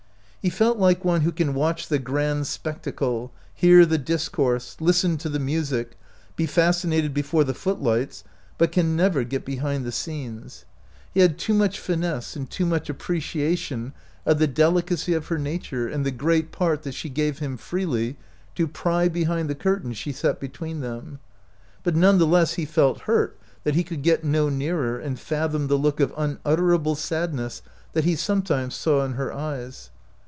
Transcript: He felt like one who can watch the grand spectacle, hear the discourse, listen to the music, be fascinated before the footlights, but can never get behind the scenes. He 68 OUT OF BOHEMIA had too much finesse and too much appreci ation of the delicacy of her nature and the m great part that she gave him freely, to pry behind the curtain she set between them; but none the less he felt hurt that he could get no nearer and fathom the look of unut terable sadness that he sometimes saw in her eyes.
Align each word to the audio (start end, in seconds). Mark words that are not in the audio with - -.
He 0.43 0.49
felt 0.49 0.79
like 0.79 1.05
one 1.05 1.21
who 1.21 1.31
can 1.31 1.53
watch 1.53 1.87
the 1.87 1.99
grand 1.99 2.47
spectacle, 2.47 3.31
hear 3.53 3.85
the 3.85 3.99
discourse, 3.99 4.75
listen 4.79 5.15
to 5.19 5.29
the 5.29 5.37
music, 5.37 5.95
be 6.35 6.47
fascinated 6.47 7.13
before 7.13 7.43
the 7.43 7.53
footlights, 7.53 8.23
but 8.57 8.71
can 8.71 8.95
never 8.95 9.23
get 9.23 9.45
behind 9.45 9.85
the 9.85 9.91
scenes. 9.91 10.65
He 11.13 11.19
68 11.19 11.23
OUT 11.23 11.25
OF 11.25 11.27
BOHEMIA 11.27 11.27
had 11.27 11.37
too 11.37 11.53
much 11.53 11.79
finesse 11.79 12.35
and 12.35 12.49
too 12.49 12.65
much 12.65 12.87
appreci 12.89 13.41
ation 13.41 13.93
of 14.25 14.39
the 14.39 14.47
delicacy 14.47 15.13
of 15.13 15.27
her 15.27 15.37
nature 15.37 15.87
and 15.87 16.03
the 16.03 16.09
m 16.11 16.17
great 16.17 16.51
part 16.51 16.81
that 16.81 16.95
she 16.95 17.07
gave 17.09 17.37
him 17.37 17.55
freely, 17.55 18.17
to 18.55 18.67
pry 18.67 19.07
behind 19.07 19.47
the 19.47 19.53
curtain 19.53 19.93
she 19.93 20.11
set 20.11 20.39
between 20.39 20.79
them; 20.79 21.19
but 21.83 21.95
none 21.95 22.17
the 22.17 22.25
less 22.25 22.53
he 22.55 22.65
felt 22.65 23.01
hurt 23.01 23.37
that 23.63 23.75
he 23.75 23.83
could 23.83 24.01
get 24.01 24.23
no 24.23 24.49
nearer 24.49 24.97
and 24.97 25.19
fathom 25.19 25.67
the 25.67 25.75
look 25.77 25.99
of 25.99 26.11
unut 26.17 26.39
terable 26.43 26.97
sadness 26.97 27.61
that 27.93 28.05
he 28.05 28.15
sometimes 28.15 28.73
saw 28.73 29.05
in 29.05 29.13
her 29.13 29.31
eyes. 29.31 29.91